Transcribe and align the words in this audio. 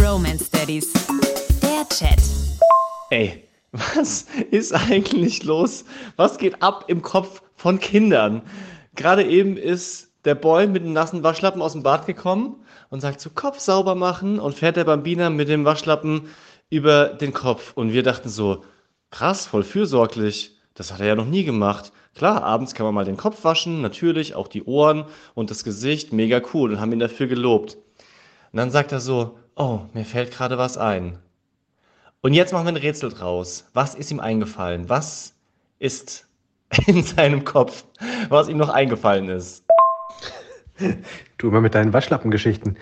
Bromance 0.00 0.50
Daddies. 0.50 0.94
Der 1.60 1.86
Chat. 1.90 2.22
Ey, 3.10 3.44
was 3.72 4.24
ist 4.50 4.72
eigentlich 4.72 5.44
los? 5.44 5.84
Was 6.16 6.38
geht 6.38 6.62
ab 6.62 6.86
im 6.88 7.02
Kopf 7.02 7.42
von 7.56 7.78
Kindern? 7.78 8.40
Gerade 8.96 9.26
eben 9.26 9.58
ist 9.58 10.10
der 10.24 10.36
Boy 10.36 10.68
mit 10.68 10.84
einem 10.84 10.94
nassen 10.94 11.22
Waschlappen 11.22 11.60
aus 11.60 11.74
dem 11.74 11.82
Bad 11.82 12.06
gekommen 12.06 12.64
und 12.88 13.02
sagt 13.02 13.20
so, 13.20 13.28
Kopf 13.28 13.58
sauber 13.58 13.94
machen 13.94 14.40
und 14.40 14.54
fährt 14.54 14.76
der 14.76 14.84
Bambina 14.84 15.28
mit 15.28 15.50
dem 15.50 15.66
Waschlappen 15.66 16.30
über 16.70 17.08
den 17.10 17.34
Kopf. 17.34 17.72
Und 17.74 17.92
wir 17.92 18.02
dachten 18.02 18.30
so, 18.30 18.64
krass, 19.10 19.44
voll 19.44 19.64
fürsorglich. 19.64 20.56
Das 20.72 20.94
hat 20.94 21.00
er 21.00 21.08
ja 21.08 21.14
noch 21.14 21.26
nie 21.26 21.44
gemacht. 21.44 21.92
Klar, 22.14 22.42
abends 22.42 22.74
kann 22.74 22.86
man 22.86 22.94
mal 22.94 23.04
den 23.04 23.18
Kopf 23.18 23.44
waschen, 23.44 23.82
natürlich, 23.82 24.34
auch 24.34 24.48
die 24.48 24.64
Ohren 24.64 25.04
und 25.34 25.50
das 25.50 25.62
Gesicht, 25.62 26.10
mega 26.14 26.40
cool 26.54 26.72
und 26.72 26.80
haben 26.80 26.92
ihn 26.92 27.00
dafür 27.00 27.26
gelobt. 27.26 27.76
Und 28.52 28.56
dann 28.56 28.70
sagt 28.70 28.92
er 28.92 29.00
so, 29.00 29.38
oh, 29.56 29.80
mir 29.92 30.04
fällt 30.04 30.32
gerade 30.32 30.58
was 30.58 30.76
ein. 30.76 31.18
Und 32.20 32.34
jetzt 32.34 32.52
machen 32.52 32.66
wir 32.66 32.72
ein 32.72 32.76
Rätsel 32.76 33.10
draus. 33.10 33.68
Was 33.72 33.94
ist 33.94 34.10
ihm 34.10 34.20
eingefallen? 34.20 34.88
Was 34.88 35.34
ist 35.78 36.28
in 36.86 37.02
seinem 37.02 37.44
Kopf, 37.44 37.84
was 38.28 38.48
ihm 38.48 38.58
noch 38.58 38.68
eingefallen 38.68 39.28
ist? 39.28 39.64
Du 41.38 41.48
immer 41.48 41.60
mit 41.60 41.74
deinen 41.74 41.92
Waschlappengeschichten. 41.92 42.76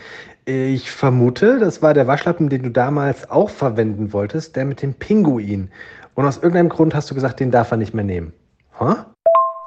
Ich 0.44 0.90
vermute, 0.90 1.58
das 1.58 1.82
war 1.82 1.94
der 1.94 2.06
Waschlappen, 2.06 2.48
den 2.48 2.62
du 2.62 2.70
damals 2.70 3.28
auch 3.28 3.50
verwenden 3.50 4.12
wolltest, 4.12 4.56
der 4.56 4.64
mit 4.64 4.82
dem 4.82 4.94
Pinguin. 4.94 5.70
Und 6.14 6.26
aus 6.26 6.36
irgendeinem 6.36 6.68
Grund 6.68 6.94
hast 6.94 7.10
du 7.10 7.14
gesagt, 7.14 7.40
den 7.40 7.50
darf 7.50 7.70
er 7.70 7.76
nicht 7.76 7.94
mehr 7.94 8.04
nehmen. 8.04 8.32
Huh? 8.78 8.96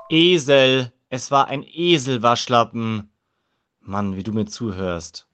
Esel. 0.10 0.92
Es 1.10 1.30
war 1.30 1.48
ein 1.48 1.64
Eselwaschlappen. 1.64 3.10
Mann, 3.82 4.16
wie 4.16 4.24
du 4.24 4.32
mir 4.32 4.46
zuhörst. 4.46 5.28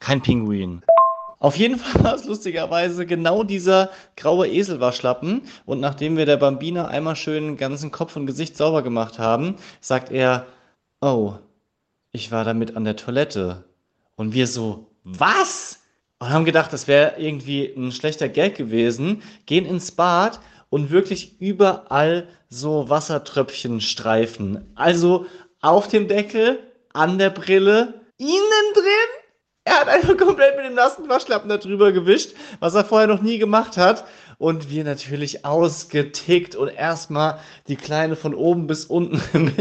Kein 0.00 0.22
Pinguin. 0.22 0.82
Auf 1.38 1.56
jeden 1.56 1.78
Fall 1.78 2.02
war 2.02 2.14
es 2.14 2.24
lustigerweise 2.24 3.06
genau 3.06 3.42
dieser 3.44 3.90
graue 4.16 4.48
Eselwaschlappen. 4.48 5.42
Und 5.66 5.80
nachdem 5.80 6.16
wir 6.16 6.26
der 6.26 6.38
Bambina 6.38 6.88
einmal 6.88 7.16
schön 7.16 7.44
den 7.44 7.56
ganzen 7.56 7.90
Kopf 7.90 8.16
und 8.16 8.26
Gesicht 8.26 8.56
sauber 8.56 8.82
gemacht 8.82 9.18
haben, 9.18 9.56
sagt 9.80 10.10
er, 10.10 10.46
oh, 11.00 11.34
ich 12.12 12.32
war 12.32 12.44
damit 12.44 12.76
an 12.76 12.84
der 12.84 12.96
Toilette. 12.96 13.64
Und 14.16 14.32
wir 14.32 14.46
so, 14.46 14.86
was? 15.04 15.80
Und 16.18 16.30
haben 16.30 16.46
gedacht, 16.46 16.72
das 16.72 16.88
wäre 16.88 17.14
irgendwie 17.18 17.66
ein 17.76 17.92
schlechter 17.92 18.28
Gag 18.28 18.56
gewesen, 18.56 19.22
gehen 19.44 19.66
ins 19.66 19.92
Bad 19.92 20.40
und 20.70 20.90
wirklich 20.90 21.40
überall 21.40 22.28
so 22.48 22.88
Wassertröpfchen 22.88 23.82
streifen. 23.82 24.72
Also 24.74 25.26
auf 25.60 25.88
dem 25.88 26.08
Deckel, 26.08 26.58
an 26.94 27.18
der 27.18 27.30
Brille, 27.30 28.00
innen 28.16 28.72
drin. 28.74 29.15
Er 29.66 29.80
hat 29.80 29.88
einfach 29.88 30.16
komplett 30.16 30.56
mit 30.56 30.64
dem 30.64 30.74
nassen 30.74 31.08
Waschlappen 31.08 31.48
da 31.48 31.56
drüber 31.56 31.90
gewischt, 31.90 32.36
was 32.60 32.76
er 32.76 32.84
vorher 32.84 33.08
noch 33.08 33.20
nie 33.20 33.38
gemacht 33.38 33.76
hat. 33.76 34.06
Und 34.38 34.70
wir 34.70 34.84
natürlich 34.84 35.44
ausgetickt 35.44 36.54
und 36.54 36.68
erstmal 36.68 37.40
die 37.66 37.74
Kleine 37.74 38.14
von 38.14 38.32
oben 38.32 38.68
bis 38.68 38.84
unten 38.84 39.52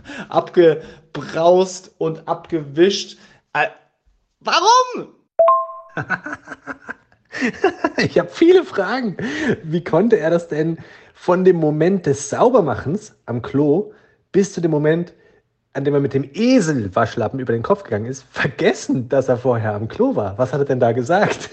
abgebraust 0.28 1.94
und 1.98 2.26
abgewischt. 2.26 3.16
Äh, 3.52 3.68
warum? 4.40 5.14
ich 7.98 8.18
habe 8.18 8.30
viele 8.30 8.64
Fragen. 8.64 9.16
Wie 9.62 9.84
konnte 9.84 10.18
er 10.18 10.30
das 10.30 10.48
denn 10.48 10.78
von 11.14 11.44
dem 11.44 11.56
Moment 11.56 12.06
des 12.06 12.28
Saubermachens 12.28 13.14
am 13.26 13.40
Klo 13.40 13.92
bis 14.32 14.52
zu 14.52 14.60
dem 14.60 14.72
Moment, 14.72 15.14
an 15.74 15.84
dem 15.84 15.94
er 15.94 16.00
mit 16.00 16.14
dem 16.14 16.28
Eselwaschlappen 16.32 17.40
über 17.40 17.52
den 17.52 17.62
Kopf 17.62 17.84
gegangen 17.84 18.06
ist, 18.06 18.24
vergessen, 18.30 19.08
dass 19.08 19.28
er 19.28 19.36
vorher 19.36 19.74
am 19.74 19.88
Klo 19.88 20.16
war? 20.16 20.38
Was 20.38 20.52
hat 20.52 20.60
er 20.60 20.64
denn 20.64 20.80
da 20.80 20.92
gesagt? 20.92 21.50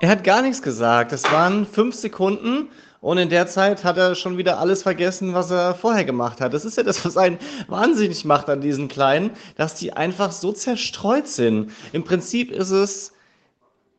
er 0.00 0.08
hat 0.08 0.24
gar 0.24 0.42
nichts 0.42 0.60
gesagt. 0.60 1.12
Es 1.12 1.24
waren 1.32 1.64
fünf 1.64 1.94
Sekunden 1.94 2.68
und 3.00 3.18
in 3.18 3.30
der 3.30 3.46
Zeit 3.46 3.84
hat 3.84 3.96
er 3.96 4.14
schon 4.14 4.38
wieder 4.38 4.58
alles 4.58 4.82
vergessen, 4.82 5.34
was 5.34 5.50
er 5.50 5.74
vorher 5.74 6.04
gemacht 6.04 6.40
hat. 6.40 6.52
Das 6.52 6.64
ist 6.64 6.76
ja 6.76 6.82
das, 6.82 7.04
was 7.04 7.16
einen 7.16 7.38
wahnsinnig 7.68 8.24
macht 8.24 8.50
an 8.50 8.60
diesen 8.60 8.88
Kleinen, 8.88 9.30
dass 9.56 9.74
die 9.74 9.92
einfach 9.92 10.32
so 10.32 10.52
zerstreut 10.52 11.28
sind. 11.28 11.70
Im 11.92 12.04
Prinzip 12.04 12.50
ist 12.50 12.70
es 12.70 13.12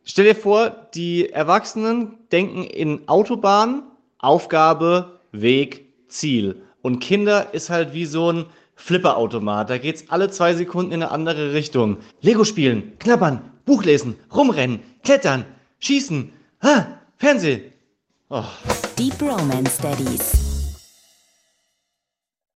Stell 0.06 0.25
dir 0.25 0.35
vor, 0.35 0.89
die 0.94 1.29
Erwachsenen 1.29 2.17
denken 2.29 2.66
in 2.66 3.07
Autobahn, 3.07 3.83
Aufgabe, 4.17 5.22
Weg, 5.31 5.85
Ziel. 6.09 6.62
Und 6.81 7.00
Kinder 7.00 7.53
ist 7.53 7.69
halt 7.69 7.94
wie 7.94 8.06
so 8.06 8.29
ein 8.29 8.45
Flipperautomat. 8.75 9.69
Da 9.69 9.78
geht's 9.78 10.06
alle 10.09 10.29
zwei 10.29 10.53
Sekunden 10.53 10.91
in 10.91 11.03
eine 11.03 11.11
andere 11.11 11.53
Richtung. 11.53 11.97
Lego 12.22 12.44
spielen, 12.44 12.97
knabbern, 13.00 13.41
Buch 13.66 13.84
lesen, 13.84 14.17
rumrennen, 14.34 14.79
klettern, 15.03 15.45
schießen, 15.79 16.31
ah, 16.61 16.85
Fernsehen. 17.17 17.72
Oh. 18.29 18.44
Deep 18.97 19.22
Romance 19.22 19.81
Daddies. 19.81 20.53